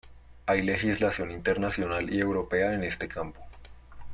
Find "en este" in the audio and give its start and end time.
2.73-3.07